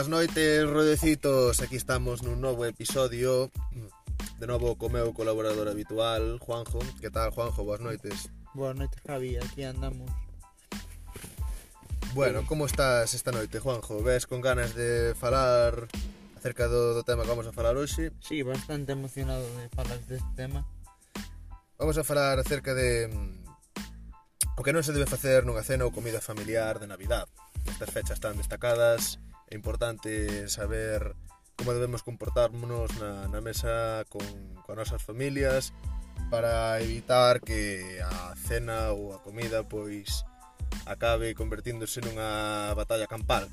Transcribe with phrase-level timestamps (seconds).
[0.00, 3.52] Boas noites, rodecitos, aquí estamos nun novo episodio
[4.40, 6.80] De novo co meu colaborador habitual, Juanjo.
[7.04, 7.68] Que tal, Juanjo?
[7.68, 8.32] Boas noites.
[8.56, 10.08] Boas noites, Javi, aquí andamos.
[12.16, 14.00] Bueno, como estás esta noite, Juanjo?
[14.00, 15.84] Ves con ganas de falar
[16.32, 18.16] acerca do, do tema que vamos a falar hoxe?
[18.24, 20.64] Sí, bastante emocionado de falar deste tema.
[21.76, 25.92] Vamos a falar acerca de mm, o que non se debe facer nunha cena ou
[25.92, 27.28] comida familiar de Navidad.
[27.68, 31.14] Estas fechas tan destacadas é importante saber
[31.58, 34.24] como debemos comportarnos na, na mesa con,
[34.64, 35.74] con nosas familias
[36.30, 40.24] para evitar que a cena ou a comida pois
[40.86, 43.50] acabe convertíndose nunha batalla campal.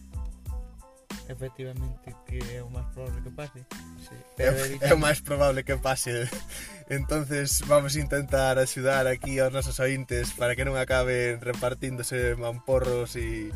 [1.27, 3.59] Efectivamente que é o máis probable que pase.
[3.99, 4.47] Sí, é,
[4.87, 6.29] é o máis probable que pase.
[6.87, 13.19] Entonces vamos a intentar axudar aquí aos nosos ointes para que non acaben repartíndose mamporros
[13.19, 13.51] e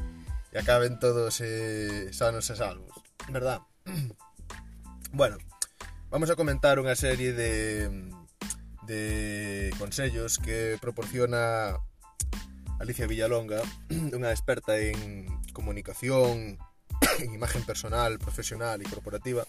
[0.52, 2.96] e acaben todos eh, sanos e salvos,
[3.32, 3.62] verdad?
[5.14, 5.36] Bueno,
[6.08, 7.92] vamos a comentar unha serie de,
[8.88, 11.76] de consellos que proporciona
[12.80, 13.60] Alicia Villalonga,
[14.16, 16.56] unha experta en comunicación,
[17.20, 19.44] en imagen personal, profesional e corporativa,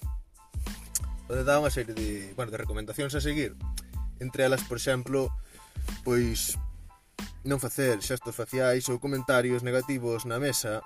[1.31, 3.55] onde dá unha serie de, bueno, de recomendacións a seguir.
[4.19, 5.31] Entre elas, por exemplo,
[6.03, 6.59] pois
[7.43, 10.79] non facer xestos faciais ou comentarios negativos na mesa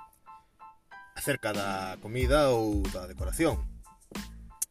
[1.13, 3.61] acerca da comida ou da decoración.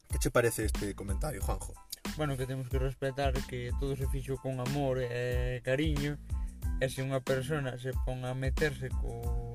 [0.09, 1.73] Que che parece este comentario, Juanjo?
[2.17, 6.17] Bueno, que temos que respetar que todo se fixo con amor e cariño
[6.81, 9.53] e se unha persona se pon a meterse co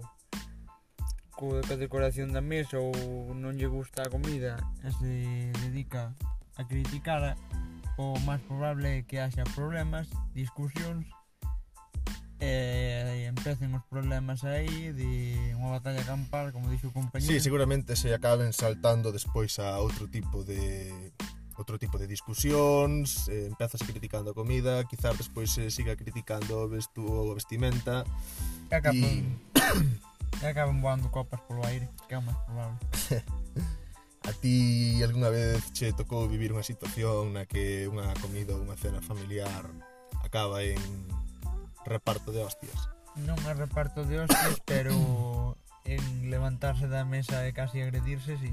[1.34, 2.92] co da decoración da mesa ou
[3.34, 5.12] non lle gusta a comida e se
[5.67, 6.12] dedica
[6.55, 7.34] a criticar
[7.98, 11.08] o máis probable é que haxa problemas, discusións
[12.41, 17.28] e, e empecen os problemas aí de unha batalla campal, como dixo o compañero.
[17.28, 21.12] Sí, seguramente se acaben saltando despois a outro tipo de
[21.61, 26.64] outro tipo de discusións, eh, empezas criticando a comida, quizás despois se eh, siga criticando
[26.64, 28.08] o vestu ou a vestimenta.
[28.73, 30.40] E acaban, y...
[30.40, 32.80] e acaban voando copas polo aire, que é o máis probable.
[34.24, 38.77] a ti algunha vez che tocou vivir unha situación na que unha comida ou unha
[38.80, 39.68] cena familiar
[40.24, 40.80] acaba en
[41.86, 42.77] reparto de hostias.
[43.18, 48.52] Non é reparto de hostias, pero en levantarse da mesa e casi agredirse, sí.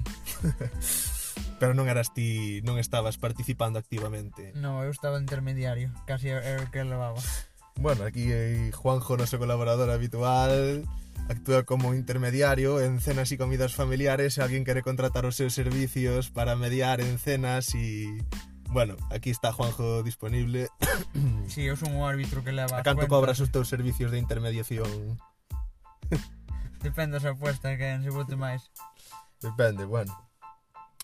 [1.59, 4.53] pero non eras ti, non estabas participando activamente.
[4.57, 7.19] No, eu estaba intermediario, casi era o que levaba.
[7.77, 10.81] Bueno, aquí hai Juanjo, noso colaborador habitual,
[11.29, 16.33] actúa como intermediario en cenas e comidas familiares se alguén quere contratar os seus servicios
[16.33, 18.25] para mediar en cenas e y
[18.69, 20.69] Bueno, aquí está Juanjo disponible.
[21.47, 24.19] Si, sí, eu son o árbitro que leva A canto cobras os teus servicios de
[24.19, 25.17] intermediación?
[26.83, 28.69] Depende das apuestas que se vote máis.
[29.41, 30.13] Depende, bueno.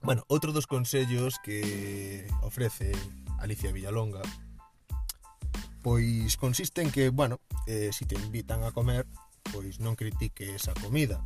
[0.03, 2.91] Bueno, outro dos consellos que ofrece
[3.39, 4.21] Alicia Villalonga
[5.83, 9.05] pois consiste en que, bueno, eh, si te invitan a comer,
[9.51, 11.19] pois non critique esa comida.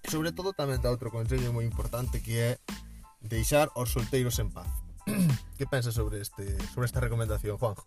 [0.00, 2.52] E sobre todo tamén dá outro consello moi importante que é
[3.20, 4.83] deixar os solteiros en paz.
[5.58, 7.86] que pensas sobre este sobre esta recomendación, Juanjo?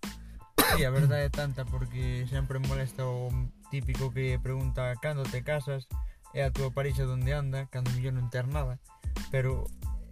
[0.76, 3.32] Sí, a verdade é tanta porque sempre molesta o
[3.72, 5.88] típico que pregunta cando te casas
[6.36, 8.78] e a túa parexa onde anda, cando millón non ter nada,
[9.32, 9.66] pero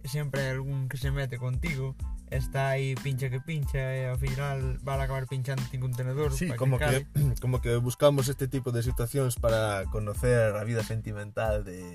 [0.08, 1.92] sempre hai algún que se mete contigo
[2.30, 6.78] está aí pincha que pincha e ao final vai acabar pinchando un contenedor sí, como
[6.78, 7.06] que, que
[7.42, 11.94] como que buscamos este tipo de situacións para conocer a vida sentimental de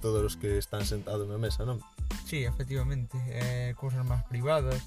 [0.00, 1.80] todos os que están sentados na mesa, non?
[2.24, 4.82] Sí, efectivamente, eh, cousas máis privadas.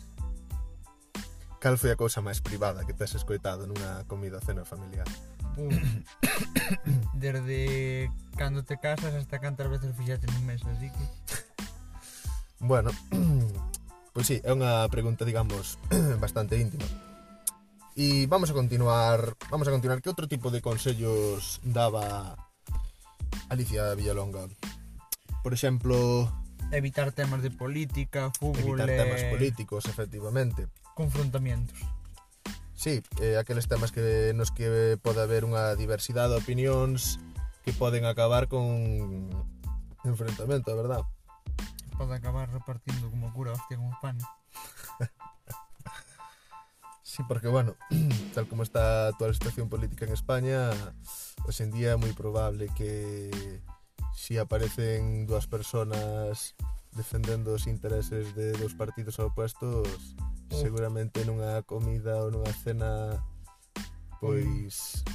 [1.60, 5.08] Cal foi a cousa máis privada que tes escoitado nunha comida cena familiar?
[5.60, 5.76] Uf.
[7.20, 8.08] Desde
[8.40, 11.04] cando te casas hasta cantas veces fixate nun mes, así que...
[12.64, 13.52] Bueno, pois
[14.16, 15.76] pues sí, é unha pregunta, digamos,
[16.24, 16.88] bastante íntima.
[18.00, 22.40] E vamos a continuar, vamos a continuar que outro tipo de consellos daba
[23.52, 24.48] Alicia Villalonga
[25.44, 26.32] por exemplo...
[26.72, 28.80] Evitar temas de política, fútbol...
[28.80, 30.68] Evitar temas eh, políticos, efectivamente.
[30.94, 31.80] Confrontamientos.
[32.80, 37.20] Sí, eh, aqueles temas que nos que pode haber unha diversidade de opinións
[37.68, 38.64] que poden acabar con
[40.08, 41.04] enfrentamento, a verdad?
[42.00, 44.16] Pode acabar repartindo como cura hostia como pan.
[47.04, 47.76] sí, porque, bueno,
[48.34, 50.72] tal como está a actual situación política en España,
[51.44, 53.60] hoxe en día é moi probable que
[54.20, 56.52] si aparecen dúas personas
[56.92, 59.88] defendendo os intereses de dos partidos opostos,
[60.52, 63.16] seguramente nunha comida ou nunha cena
[64.20, 65.08] pois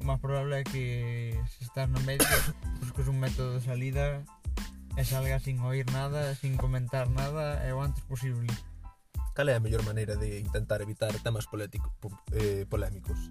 [0.00, 2.24] o máis probable é que se estás no medio
[2.80, 4.24] busques un método de salida
[4.96, 8.50] e salga sin oír nada, sin comentar nada e o antes posible.
[9.36, 13.30] Cal é a mellor maneira de intentar evitar temas polético, po, eh, polémicos?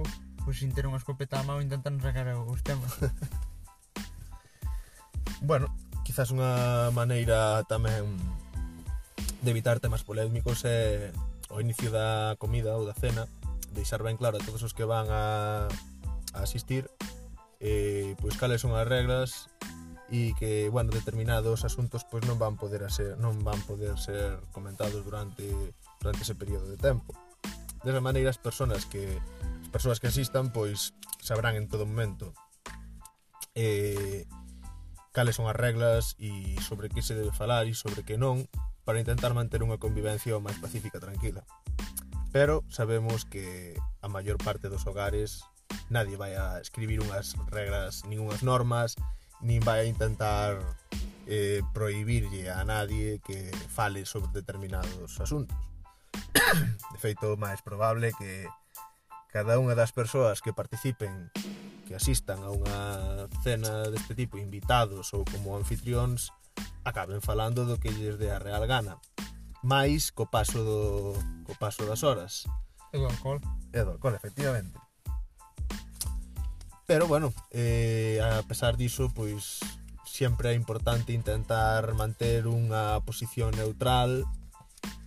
[0.00, 2.98] Uf pois sin ter unha escopeta a mão intentan sacar os temas.
[5.42, 5.70] bueno,
[6.02, 8.06] quizás unha maneira tamén
[9.42, 11.10] de evitar temas polémicos é
[11.50, 13.26] o inicio da comida ou da cena
[13.74, 15.66] deixar ben claro a todos os que van a,
[16.34, 16.90] a asistir
[17.58, 19.50] eh, pois cales son as reglas
[20.12, 25.00] e que, bueno, determinados asuntos pois non van poder ser non van poder ser comentados
[25.02, 25.48] durante
[26.02, 27.16] durante ese período de tempo.
[27.80, 29.16] Desa maneira as persoas que
[29.72, 30.92] persoas que asistan pois
[31.24, 32.36] sabrán en todo momento
[33.54, 34.28] eh,
[35.12, 38.48] cales son as reglas e sobre que se debe falar e sobre que non
[38.84, 41.42] para intentar manter unha convivencia o máis pacífica e tranquila.
[42.32, 45.44] Pero sabemos que a maior parte dos hogares
[45.92, 48.96] nadie vai a escribir unhas regras, ningunhas normas,
[49.44, 50.56] nin vai a intentar
[51.28, 55.54] eh, prohibirlle a nadie que fale sobre determinados asuntos.
[56.92, 58.48] De feito, máis probable que
[59.32, 61.32] cada unha das persoas que participen
[61.88, 62.78] que asistan a unha
[63.40, 66.30] cena deste tipo invitados ou como anfitrións
[66.84, 69.00] acaben falando do que lles dé a real gana
[69.62, 70.80] máis co paso do
[71.46, 72.44] co paso das horas.
[72.92, 73.38] E do alcohol.
[73.72, 74.76] E do alcohol, efectivamente.
[76.84, 79.62] Pero bueno eh, a pesar diso pois
[80.04, 84.26] sempre é importante intentar manter unha posición neutral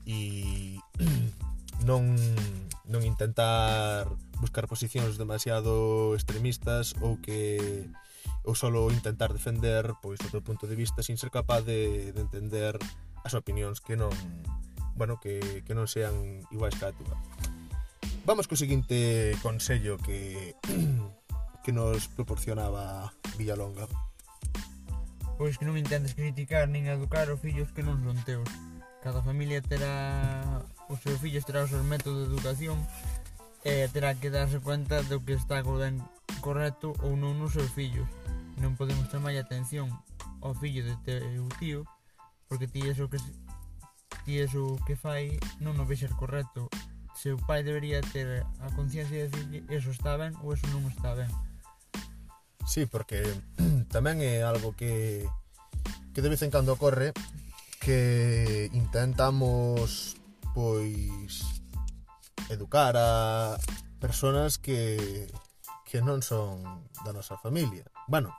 [0.08, 0.80] e
[1.84, 2.16] non,
[2.88, 4.08] non intentar
[4.40, 7.60] buscar posicións demasiado extremistas ou que
[8.46, 12.22] ou solo intentar defender pois o teu punto de vista sin ser capaz de, de
[12.22, 12.78] entender
[13.26, 14.14] as opinións que non
[14.96, 16.16] bueno, que, que non sean
[16.56, 17.20] iguais que a túa.
[18.24, 20.56] Vamos co seguinte consello que
[21.64, 23.90] que nos proporcionaba Villalonga.
[25.36, 28.48] Pois que non intentes criticar nin educar os fillos que non son teus.
[29.06, 32.74] Cada familia terá os seus fillos terá os seus métodos de educación
[33.62, 35.62] e terá que darse cuenta do que está
[36.42, 38.10] correcto ou non nos seus fillos.
[38.58, 39.94] Non podemos chamar atención
[40.42, 41.86] ao fillo de teu tío
[42.50, 43.22] porque ti eso que
[44.26, 46.66] ti eso que fai non o vexer correcto.
[47.14, 51.14] Seu pai debería ter a conciencia de decir eso está ben ou eso non está
[51.14, 51.30] ben.
[52.66, 53.22] Sí, porque
[53.94, 55.22] tamén é algo que
[56.18, 57.14] que de vez en cando ocorre
[57.86, 60.18] que intentamos
[60.58, 61.46] pois
[62.50, 63.62] educar a
[64.02, 65.30] persoas que
[65.86, 66.66] que non son
[67.06, 67.86] da nosa familia.
[68.10, 68.34] Bueno,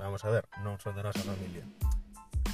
[0.00, 1.60] vamos a ver, non son da nosa familia.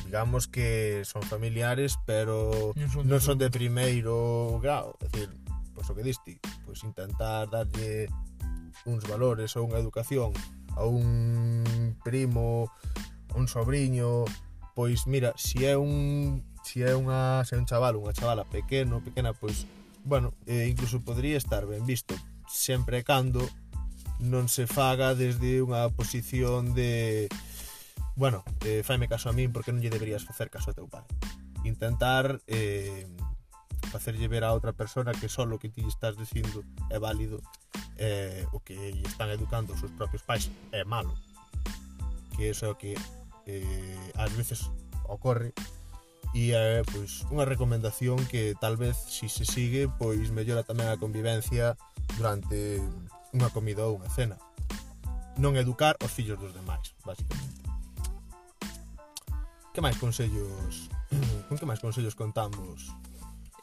[0.03, 5.31] Digamos que son familiares, pero non son, non son de primeiro grado, é dicir,
[5.79, 8.11] pois o que diste, pois intentar darlle
[8.83, 10.35] uns valores ou unha educación
[10.75, 12.67] a un primo,
[13.31, 14.27] a un sobrinho,
[14.77, 19.01] pois mira, si é un si é unha se é un chaval, unha chavala pequeno,
[19.01, 19.65] pequena, pois
[20.05, 22.13] bueno, eh, incluso podría estar ben visto,
[22.45, 23.41] sempre e cando
[24.21, 27.25] non se faga desde unha posición de
[28.21, 31.09] bueno, eh, faime caso a min porque non lle deberías facer caso a teu pai.
[31.65, 33.09] Intentar eh,
[33.89, 36.61] facerlle ver a outra persona que só o que ti estás dicindo
[36.93, 37.41] é válido
[37.97, 41.17] eh, o que lle están educando os seus propios pais é malo
[42.37, 42.93] que eso é o que
[43.47, 44.71] eh, ás veces
[45.07, 45.55] ocorre.
[46.35, 50.91] E é eh, pois unha recomendación que tal vez si se sigue pois mellora tamén
[50.93, 51.79] a convivencia
[52.19, 52.83] durante
[53.33, 54.37] unha comida ou unha cena.
[55.41, 57.63] Non educar os fillos dos demais basicamente.
[59.73, 60.91] Que máis consellos
[61.49, 62.93] con que máis consellos contamos?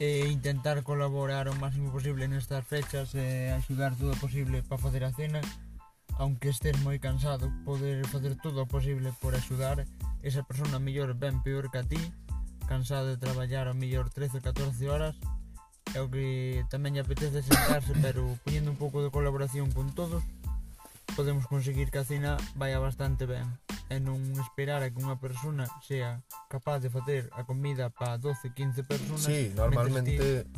[0.02, 5.06] E intentar colaborar o máximo posible nestas fechas e axudar todo o posible para facer
[5.06, 5.38] a cena
[6.18, 9.82] aunque estés moi cansado, poder facer todo o posible por axudar
[10.22, 12.00] esa persona mellor ben peor que a ti,
[12.66, 15.14] cansado de traballar a mellor 13 ou 14 horas,
[15.92, 20.22] é o que tamén lle apetece sentarse, pero poñendo un pouco de colaboración con todos,
[21.14, 23.46] podemos conseguir que a cena vaya bastante ben
[23.92, 28.56] e non esperar a que unha persona sea capaz de facer a comida para 12,
[28.56, 29.28] 15 personas.
[29.28, 30.48] Sí, normalmente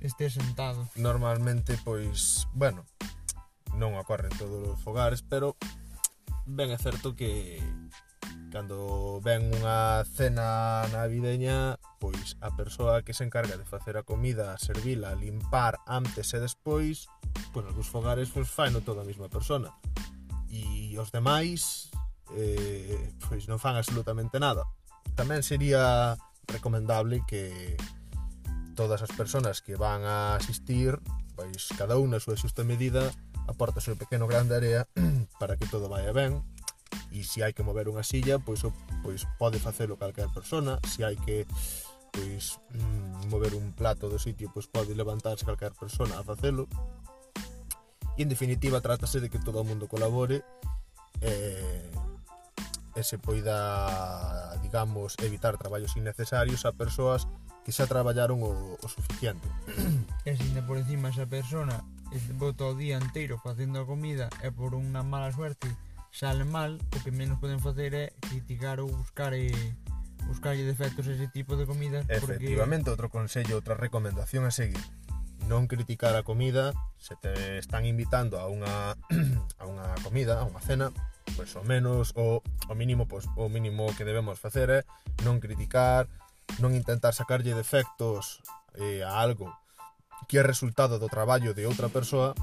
[0.00, 0.88] este sentado.
[0.96, 2.82] Normalmente pois, bueno,
[3.76, 5.56] non ocorre en todos os fogares, pero
[6.44, 7.60] ben é certo que
[8.52, 14.60] cando ven unha cena navideña, pois a persoa que se encarga de facer a comida,
[14.60, 17.08] servila, limpar antes e despois,
[17.56, 19.72] pois algúns fogares pois faino toda a mesma persona.
[20.52, 21.88] E os demais
[22.36, 24.68] eh, pois non fan absolutamente nada.
[25.16, 27.72] Tamén sería recomendable que
[28.76, 31.00] todas as persoas que van a asistir,
[31.32, 33.08] pois cada unha a súa xusta medida
[33.48, 34.82] aporta o seu pequeno gran de area
[35.40, 36.42] para que todo vaya ben
[37.12, 38.72] e se hai que mover unha silla pois, o,
[39.04, 40.80] pois pode facelo calquer persona.
[40.88, 41.44] Se hai que
[42.12, 46.68] pois mm, mover un plato do sitio pois pode levantarse calquer persona a facelo.
[48.16, 50.44] E en definitiva trátase de que todo o mundo colabore
[51.20, 51.32] e,
[52.96, 57.28] e se poida digamos evitar traballos innecesarios a persoas
[57.64, 59.48] que xa traballaron o, o suficiente.
[60.28, 61.82] E se por encima esa persona
[62.36, 65.68] bota o día inteiro facendo a comida e por unha mala suerte.
[66.12, 71.08] Sale mal, o que menos poden facer é criticar ou buscar eh, e buscarlle defectos
[71.08, 73.08] a ese tipo de comida Efectivamente, porque...
[73.08, 74.80] outro consello, outra recomendación a seguir.
[75.48, 78.94] Non criticar a comida se te están invitando a unha
[79.60, 80.92] a unha comida, a unha cena
[81.34, 84.80] pois o menos o, o mínimo pois, o mínimo que debemos facer é
[85.24, 86.06] non criticar
[86.60, 88.44] non intentar sacarlle defectos
[88.76, 89.48] eh, a algo
[90.28, 92.34] que é resultado do traballo de outra persoa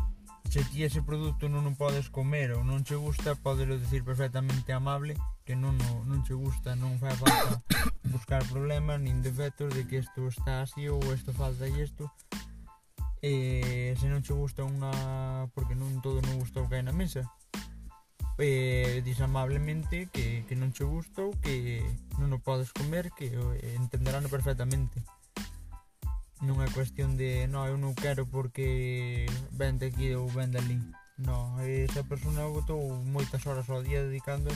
[0.50, 4.74] se ti ese produto non o podes comer ou non che gusta, podelo decir perfectamente
[4.74, 5.14] amable
[5.46, 5.78] que non,
[6.10, 7.62] non che gusta, non fai falta
[8.14, 12.10] buscar problemas nin defectos de que isto está así ou isto falta e isto.
[13.22, 16.98] E se non che gusta unha porque non todo non gusta o que hai na
[16.98, 17.30] mesa.
[18.42, 21.86] E dis amablemente que, que non che gusta ou que
[22.18, 23.30] non o podes comer que
[23.78, 24.98] entenderán perfectamente
[26.40, 30.80] non é cuestión de non, eu non quero porque vende aquí ou vende ali
[31.20, 34.48] non, esa persona botou moitas horas ao día dedicando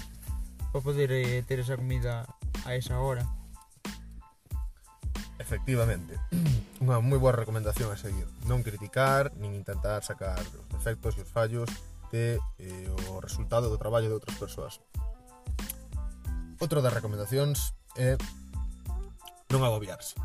[0.71, 2.23] para poder eh, ter esa comida
[2.63, 3.27] a esa hora.
[5.43, 6.15] Efectivamente,
[6.83, 8.23] unha moi boa recomendación a seguir.
[8.47, 11.67] Non criticar, nin intentar sacar os defectos e os fallos
[12.15, 14.79] de eh, o resultado do traballo de outras persoas.
[16.63, 18.15] Outra das recomendacións é
[19.51, 20.15] non agobiarse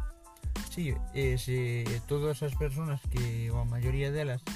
[0.78, 4.46] así e se todas as persoas que ou a maioría delas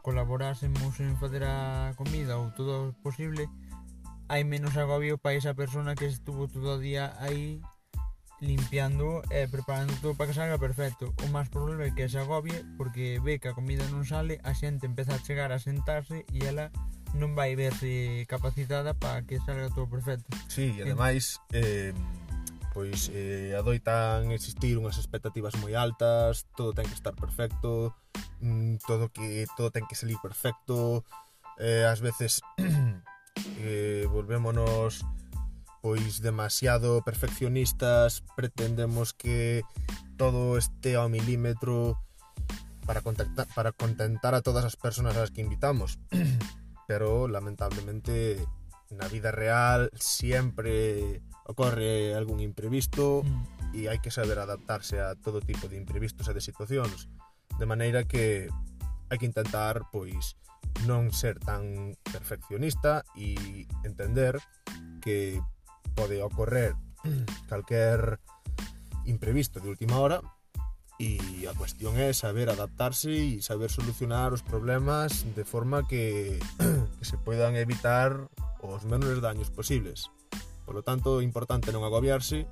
[0.00, 3.44] colaborásemos en facer a comida ou todo o posible
[4.32, 7.60] hai menos agobio para esa persona que estuvo todo o día aí
[8.40, 11.12] limpiando e preparando todo para que salga perfecto.
[11.24, 14.52] O máis probable é que se agobie porque ve que a comida non sale a
[14.56, 16.72] xente empeza a chegar a sentarse e ela
[17.16, 20.28] non vai verse capacitada para que salga todo perfecto.
[20.48, 21.96] Si, sí, e ademais eh,
[22.76, 27.96] pois eh, adoitan existir unhas expectativas moi altas, todo ten que estar perfecto,
[28.44, 31.00] mm, todo que todo ten que salir perfecto,
[31.56, 32.44] eh, ás veces
[33.64, 35.08] eh, volvémonos
[35.80, 39.64] pois demasiado perfeccionistas, pretendemos que
[40.20, 41.96] todo este ao milímetro
[42.84, 45.96] para contactar para contentar a todas as persoas ás que invitamos.
[46.84, 48.44] Pero lamentablemente
[48.90, 53.74] na vida real sempre ocorre algún imprevisto mm.
[53.74, 57.10] e hai que saber adaptarse a todo tipo de imprevistos e de situacións
[57.58, 58.50] de maneira que
[59.10, 60.38] hai que intentar pois
[60.84, 64.36] non ser tan perfeccionista e entender
[65.00, 65.40] que
[65.96, 66.76] pode ocorrer
[67.48, 68.18] calquer
[69.06, 70.20] imprevisto de última hora
[70.96, 76.40] E a cuestión é saber adaptarse e saber solucionar os problemas de forma que,
[76.96, 78.16] que se poidan evitar
[78.64, 80.08] os menores daños posibles.
[80.64, 82.48] Por lo tanto, é importante non agobiarse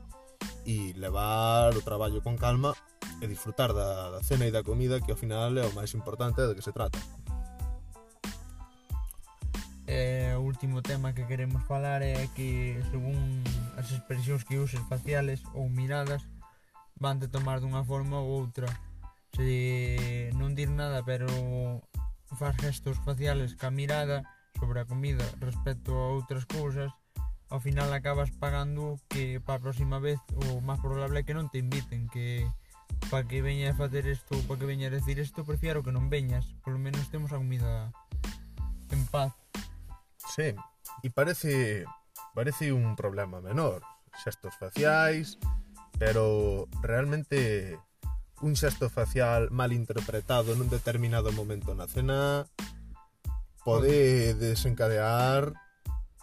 [0.68, 2.76] e levar o traballo con calma
[3.20, 6.44] e disfrutar da, da cena e da comida que ao final é o máis importante
[6.44, 7.00] do que se trata.
[9.88, 13.44] E o último tema que queremos falar é que según
[13.80, 16.24] as expresións que uses faciales ou miradas
[16.98, 18.68] vante tomar dunha forma ou outra.
[19.34, 21.26] Se non dir nada pero
[22.38, 24.22] faz gestos faciales ca mirada
[24.58, 26.90] sobre a comida respecto a outras cousas
[27.50, 30.18] ao final acabas pagando que para a próxima vez
[30.50, 32.42] o máis probable é que non te inviten que
[33.10, 35.94] para que veña a facer isto ou para que veña a decir isto prefiero que
[35.94, 36.50] non veñas.
[36.66, 37.94] Polo menos temos a comida
[38.90, 39.30] en paz.
[40.18, 40.50] Sí,
[41.04, 41.84] e parece
[42.34, 43.86] parece un problema menor.
[44.18, 45.38] Xestos faciais,
[45.98, 47.78] pero realmente
[48.42, 52.44] un xesto facial mal interpretado nun determinado momento na cena
[53.64, 55.54] pode desencadear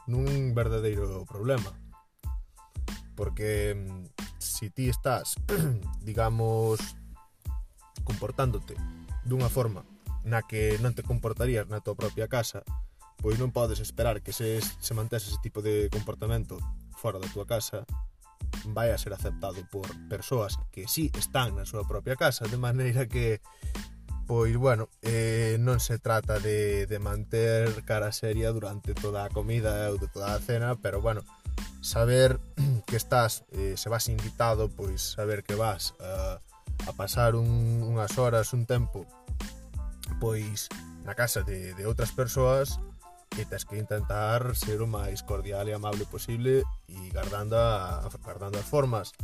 [0.06, 1.74] nun verdadeiro problema.
[3.18, 4.06] Porque mm,
[4.38, 5.34] si ti estás,
[6.06, 6.78] digamos,
[8.04, 8.76] comportándote
[9.26, 9.86] dunha forma
[10.22, 12.62] na que non te comportarías na tua propia casa,
[13.18, 16.62] pois non podes esperar que se, se mantese ese tipo de comportamento
[16.98, 17.86] fora da tua casa
[18.66, 22.58] vai a ser aceptado por persoas que si sí están na súa propia casa, de
[22.58, 23.42] maneira que
[24.32, 29.92] pois bueno, eh, non se trata de, de manter cara seria durante toda a comida
[29.92, 31.26] ou de toda a cena, pero bueno,
[31.82, 32.40] saber
[32.88, 36.40] que estás, eh, se vas invitado, pois saber que vas a,
[36.88, 39.04] a pasar un, unhas horas, un tempo,
[40.24, 40.72] pois
[41.04, 42.80] na casa de, de outras persoas,
[43.32, 48.60] que tes que intentar ser o máis cordial e amable posible e guardando, a, guardando
[48.60, 49.16] as formas.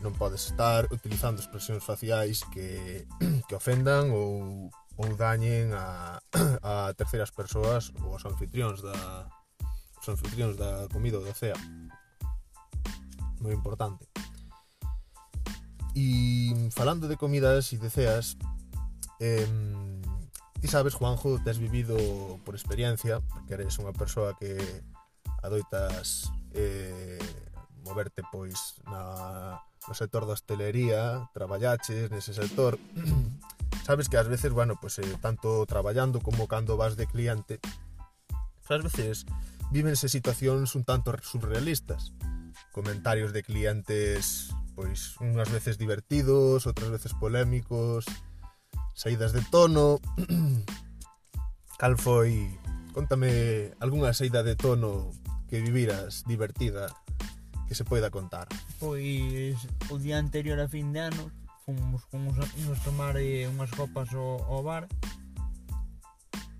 [0.00, 3.04] Non podes estar utilizando expresións faciais que,
[3.46, 6.16] que ofendan ou, ou dañen a,
[6.64, 9.28] a terceiras persoas ou aos anfitrións da
[10.00, 11.58] os anfitrións da comida ou da cea.
[13.44, 14.08] Moi importante.
[15.92, 18.40] E falando de comidas e de ceas
[19.20, 19.44] eh,
[20.60, 21.96] Ti sabes, Juanjo, tes vivido
[22.44, 24.58] por experiencia, porque eres unha persoa que
[25.46, 27.22] adoitas eh,
[27.86, 32.74] moverte pois na, no sector da hostelería, traballaches nese sector.
[33.86, 37.62] sabes que ás veces, bueno, pues, eh, tanto traballando como cando vas de cliente,
[38.66, 39.24] ás veces
[39.70, 42.12] vívense situacións un tanto surrealistas.
[42.74, 48.06] Comentarios de clientes pois unhas veces divertidos, outras veces polémicos,
[48.94, 49.98] saídas de tono,
[51.78, 52.50] Cal foi?
[52.90, 55.14] Contame algunha saída de tono
[55.46, 56.90] que viviras divertida
[57.70, 58.50] que se poida contar.
[58.82, 59.54] Pois
[59.86, 61.30] o día anterior a fin de ano
[61.62, 64.90] fomos con uns amigos tomar eh, unhas copas ao, ao bar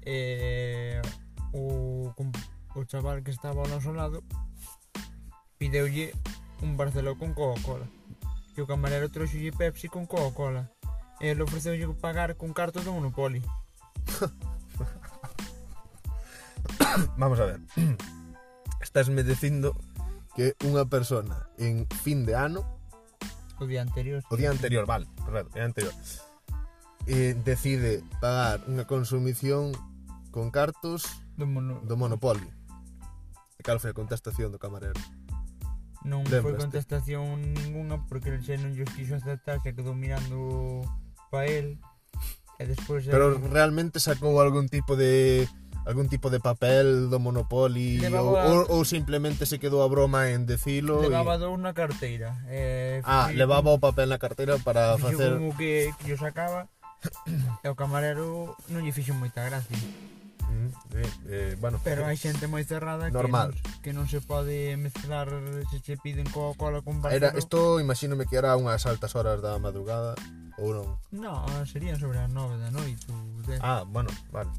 [0.07, 1.03] e eh,
[1.51, 2.31] o, com,
[2.79, 4.23] o chaval que estaba ao noso lado
[5.59, 6.15] pideulle
[6.63, 7.91] un Barceló con Coca-Cola
[8.55, 10.71] e o camarero trouxolle Pepsi con Coca-Cola
[11.19, 13.43] e ele ofreceulle pagar con cartos do Monopoly
[17.17, 17.61] Vamos a ver.
[18.81, 19.75] Estásme dicindo
[20.35, 22.63] que unha persona en fin de ano
[23.59, 24.23] o día anterior.
[24.31, 25.95] O día anterior, vale, correcto, o día anterior.
[27.11, 29.75] Eh, decide pagar unha consumición
[30.31, 31.03] con cartos
[31.35, 31.83] do, mono...
[31.83, 32.47] do monopolio.
[33.59, 34.95] E cal foi a contestación do camarero?
[36.07, 40.87] Non foi contestación ninguna porque el xe non os quiso aceptar, se quedou mirando
[41.35, 41.83] pa el.
[42.59, 43.11] E despois...
[43.11, 45.51] Pero realmente sacou algún tipo de
[45.87, 50.45] algún tipo de papel do Monopoly levaba, ou, ou simplemente se quedou a broma en
[50.45, 51.57] decilo Levaba y...
[51.59, 53.79] na carteira eh, Ah, levaba un...
[53.79, 56.69] o papel na carteira para fixo facer como que, que yo sacaba
[57.65, 59.79] e o camarero non lle fixo moita gracia.
[60.49, 63.53] Mm, eh, eh, bueno, Pero hai xente moi cerrada normal.
[63.53, 65.29] Que, non, que non se pode mezclar
[65.69, 69.61] se che piden Coca-Cola con barro Era, isto imagínome que era unhas altas horas da
[69.61, 70.17] madrugada
[70.59, 70.89] ou non?
[71.15, 73.21] no, serían sobre as 9 da noite ou
[73.61, 74.51] Ah, bueno, vale.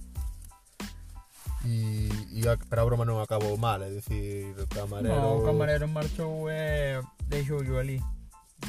[1.66, 5.12] E, e a, pero a broma non acabou mal, é dicir, o camarero...
[5.12, 8.00] No, o camarero marchou e deixou yo ali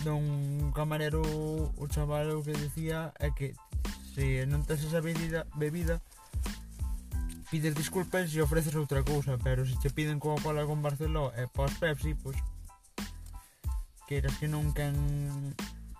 [0.06, 1.20] Non camarero,
[1.76, 3.52] o chaval o que decía é que
[4.14, 6.00] se non tes esa bebida, bebida
[7.50, 11.74] pides disculpas e ofreces outra cousa, pero se che piden Coca-Cola con Barceló e pos
[11.76, 12.38] Pepsi, pois
[14.06, 14.94] queiras que non quen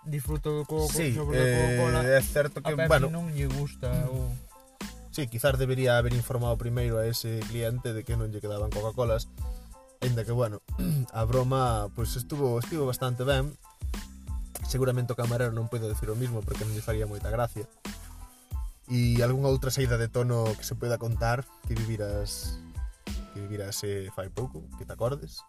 [0.07, 2.00] disfruto do coco sí, sobre eh, Coca-Cola.
[2.07, 4.33] É certo que, a Pepsi bueno, non lle gusta ou
[5.11, 9.27] Sí, quizás debería haber informado primeiro a ese cliente de que non lle quedaban Coca-Colas
[10.01, 10.62] Ainda que, bueno,
[11.12, 13.53] a broma pues, estuvo, estuvo bastante ben
[14.70, 17.66] Seguramente o camarero non pode decir o mismo porque non lle faría moita gracia.
[18.87, 21.42] E algunha outra saída de tono que se poida contar?
[21.66, 22.55] Que viviras
[23.35, 25.42] que viviras eh, fai pouco, que te acordes?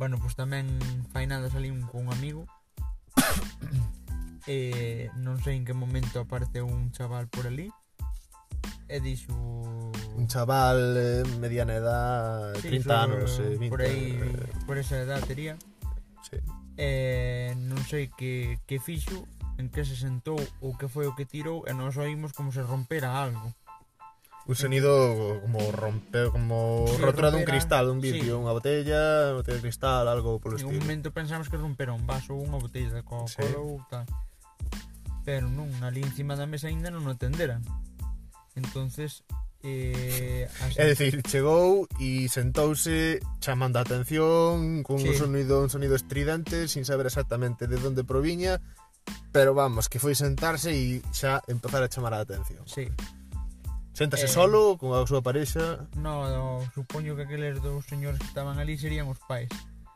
[0.00, 0.80] Bueno, pois pues tamén
[1.12, 2.48] fai nada un con un amigo.
[4.46, 7.70] E non sei en que momento aparece un chaval por ali
[8.92, 13.68] e dixo un chaval eh, mediana edad, sí, 30 anos, eh, 20.
[13.70, 15.56] Por aí, eh, por esa edad tería.
[16.28, 16.36] Sí.
[16.76, 19.24] Eh, non sei que que fixo,
[19.56, 22.60] en que se sentou ou que foi o que tirou e nós oímos como se
[22.60, 23.56] rompera algo.
[24.44, 24.90] Un sonido
[25.40, 28.42] como romper, como sí, rotura dun cristal, dun vidrio, sí.
[28.42, 30.74] unha botella, unha botella de cristal, algo polo estilo.
[30.74, 33.56] En un momento pensamos que rompera un vaso ou unha botella de Coca-Cola sí.
[33.56, 34.04] ou tal
[35.24, 37.62] pero non, ali encima da mesa aínda non o atenderan
[38.58, 39.24] entonces
[39.62, 40.74] Eh, así.
[40.74, 45.06] é dicir, chegou e sentouse chamando a atención con sí.
[45.06, 48.58] un sonido un sonido estridente sin saber exactamente de onde proviña
[49.30, 52.90] pero vamos, que foi sentarse e xa empezar a chamar a atención sí.
[53.94, 58.26] Séntase eh, solo con a súa parexa no, no, supoño que aqueles dous señores que
[58.34, 59.46] estaban ali serían os pais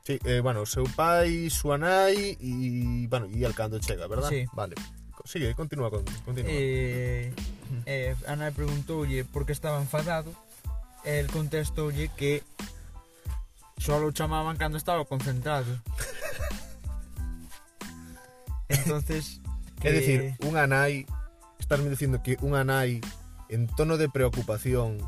[0.07, 4.31] Sí, eh, bueno, o seu pai, súa nai e, bueno, e alcando chega, verdad?
[4.31, 4.47] Sí.
[4.55, 4.79] Vale
[5.27, 6.51] sigue, continúa con, continúa.
[6.51, 7.33] Eh,
[7.87, 10.33] eh, Ana preguntoulle por que estaba enfadado
[11.05, 12.43] e el contestoulle que
[13.79, 15.71] só o chamaban cando estaba concentrado.
[18.69, 19.41] entonces
[19.81, 19.89] que...
[19.89, 21.07] É dicir, unha nai
[21.61, 22.99] Estarme dicindo que unha nai
[23.47, 24.99] En tono de preocupación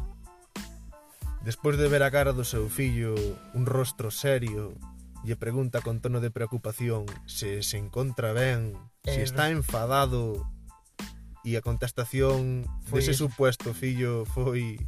[1.42, 3.16] Despois de ver a cara do seu fillo
[3.56, 4.76] Un rostro serio
[5.26, 8.76] Lle pregunta con tono de preocupación Se se encontra ben
[9.08, 10.44] Se si eh, está enfadado
[11.44, 14.84] e a contestación foi dese supuesto fillo foi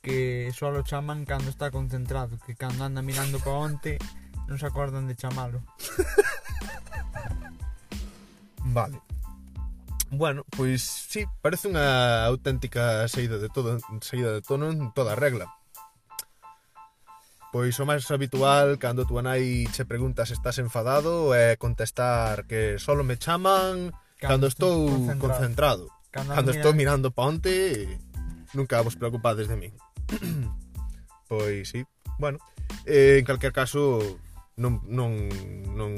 [0.00, 4.00] que só lo chaman cando está concentrado, que cando anda mirando pa onte
[4.46, 5.60] non se acordan de chamalo.
[8.76, 9.02] vale.
[10.08, 15.50] Bueno, pois sí, parece unha auténtica saída de todo, saída de tono en toda regla.
[17.54, 22.76] Pois o máis habitual cando tú nai che pregunta se estás enfadado é contestar que
[22.76, 25.20] solo me chaman cando, cando estou concentrado.
[25.22, 25.84] concentrado.
[26.10, 26.60] Cando, cando mira...
[26.60, 27.86] estou mirando pa onte
[28.52, 29.74] nunca vos preocupades de min.
[31.30, 31.86] pois sí,
[32.18, 32.38] bueno,
[32.84, 34.00] eh, en calquer caso
[34.56, 35.28] non, non,
[35.76, 35.92] non,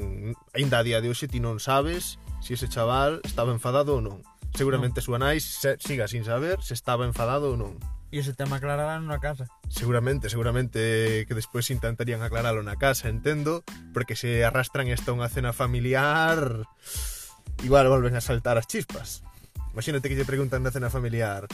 [0.54, 4.26] ainda a día de hoxe ti non sabes se ese chaval estaba enfadado ou non.
[4.54, 5.06] Seguramente no.
[5.06, 7.78] súa nai se, siga sin saber se estaba enfadado ou non.
[8.08, 9.52] E ese tema aclararán na casa.
[9.68, 13.60] Seguramente, seguramente que despois intentarían aclaralo na casa, entendo,
[13.92, 16.64] porque se arrastran esta unha cena familiar,
[17.60, 19.20] igual volven a saltar as chispas.
[19.76, 21.44] Imagínate que lle preguntan na cena familiar,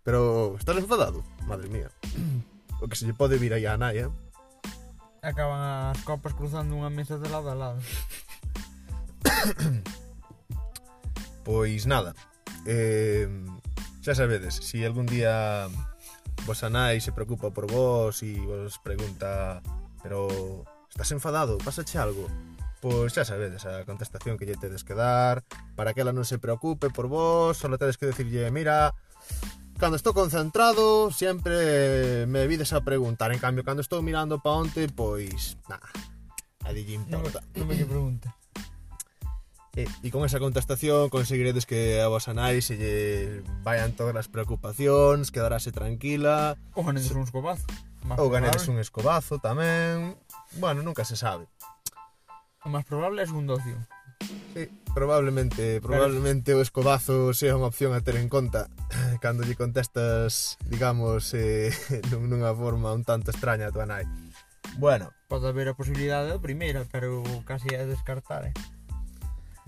[0.00, 1.20] pero estás enfadado?
[1.44, 1.92] Madre mía.
[2.80, 4.08] O que se lle pode vir aí a nai, eh?
[5.20, 7.80] Acaban as copas cruzando unha mesa de lado a lado.
[11.44, 12.16] pois nada.
[12.64, 13.28] Eh,
[14.00, 15.68] Xa sabedes, se si algún día
[16.48, 19.60] vos anai se preocupa por vos e vos pregunta
[20.00, 22.24] pero estás enfadado, pasache algo?
[22.80, 25.44] Pois xa sabedes a contestación que lle tedes que dar
[25.76, 28.96] para que ela non se preocupe por vos, só tedes que decirlle, mira,
[29.76, 34.88] cando estou concentrado sempre me vides a preguntar en cambio cando estou mirando pa onte
[34.92, 35.88] pois nada
[36.64, 38.28] a dille importa non, non me que pregunta
[39.76, 42.96] Eh, e, e con esa contestación conseguiredes que a vosa nai se lle
[43.62, 46.58] vayan todas as preocupacións, quedarase tranquila.
[46.74, 47.62] Ou ganedes un escobazo.
[48.18, 50.18] Ou ganedes un escobazo tamén.
[50.58, 51.46] Bueno, nunca se sabe.
[52.66, 53.78] O máis probable é un docio.
[54.52, 56.60] Sí, probablemente, probablemente Pero...
[56.60, 58.66] o escobazo sea unha opción a ter en conta
[59.24, 61.70] cando lle contestas, digamos, eh,
[62.10, 64.02] nunha forma un tanto extraña a tua nai.
[64.76, 65.14] Bueno.
[65.30, 68.54] Pode haber a posibilidade da primeira, pero casi é descartar, eh?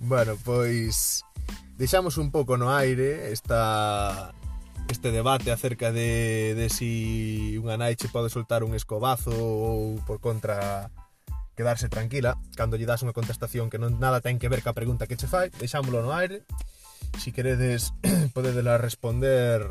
[0.02, 1.22] Bueno, pois
[1.78, 4.34] deixamos un pouco no aire esta
[4.90, 10.18] este debate acerca de, de si unha nai che pode soltar un escobazo ou por
[10.18, 10.90] contra
[11.54, 15.06] quedarse tranquila cando lle das unha contestación que non nada ten que ver ca pregunta
[15.06, 15.54] que che fai.
[15.54, 16.42] Deixámolo no aire.
[17.22, 17.94] Si queredes
[18.34, 19.70] podedela responder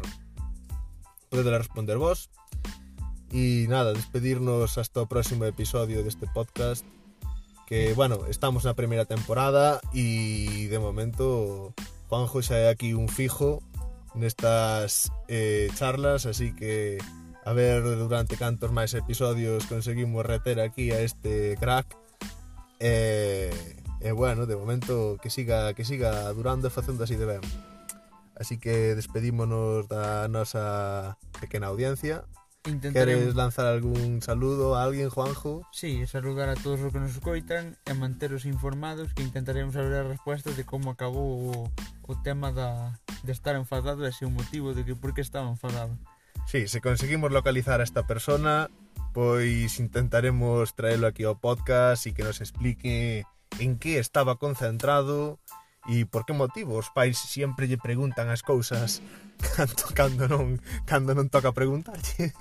[1.28, 2.32] podedela responder vos.
[3.36, 6.88] E nada, despedirnos hasta o próximo episodio deste podcast
[7.72, 11.72] que, bueno, estamos na primeira temporada e de momento
[12.12, 13.64] Juanjo xa é aquí un fijo
[14.12, 17.00] nestas eh, charlas, así que
[17.48, 21.96] a ver durante cantos máis episodios conseguimos reter aquí a este crack.
[22.84, 27.16] Eh, e, eh, eh, bueno, de momento que siga, que siga durando e facendo así
[27.16, 27.46] de ben.
[28.36, 32.28] Así que despedímonos da nosa pequena audiencia.
[32.68, 35.66] Intentaremos, lanzar algún saludo a alguén, Juanjo?
[35.72, 40.06] sí, saludar a todos os que nos escoitan e manteros informados que intentaremos saber a
[40.06, 41.72] resposta de como acabou o,
[42.06, 42.94] o tema da,
[43.26, 45.98] de estar enfadado e se o motivo de que por que estaba enfadado.
[46.46, 48.70] Sí, se conseguimos localizar a esta persona,
[49.10, 53.26] pois intentaremos traelo aquí ao podcast e que nos explique
[53.58, 55.42] en que estaba concentrado
[55.90, 59.02] e por que motivo os pais sempre lle preguntan as cousas
[59.58, 62.34] cando, cando non cando non toca preguntarlle.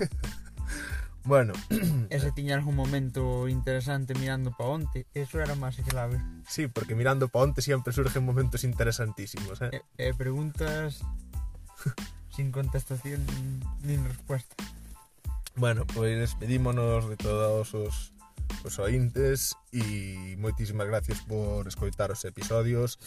[1.24, 1.57] bueno,
[2.12, 6.20] E se tiña algún momento interesante mirando pa onte, eso era máis clave.
[6.44, 9.81] sí, porque mirando pa onte sempre surgen momentos interesantísimos, eh?
[9.96, 11.00] E, e preguntas
[12.35, 13.24] sin contestación
[13.81, 14.53] nin resposta.
[15.57, 18.12] Bueno, pois despedímonos de todos os,
[18.64, 22.98] os ointes e moitísimas gracias por escoitar os episodios.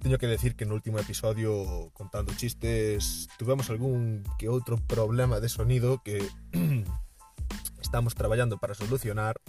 [0.00, 5.48] Teño que decir que no último episodio contando chistes tuvemos algún que outro problema de
[5.48, 6.22] sonido que
[7.82, 9.40] estamos traballando para solucionar,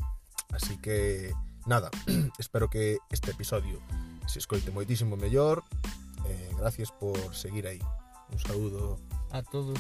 [0.51, 1.33] así que
[1.65, 1.91] nada,
[2.39, 3.81] espero que este episodio
[4.27, 5.63] se escoite moitísimo mellor.
[6.27, 7.79] Eh, gracias por seguir aí.
[8.31, 8.99] Un saúdo.
[9.31, 9.79] A todos